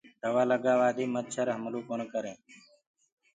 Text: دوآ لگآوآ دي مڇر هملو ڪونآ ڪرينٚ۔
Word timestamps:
دوآ 0.21 0.43
لگآوآ 0.51 0.89
دي 0.97 1.05
مڇر 1.13 1.47
هملو 1.57 1.79
ڪونآ 1.87 2.05
ڪرينٚ۔ 2.13 2.41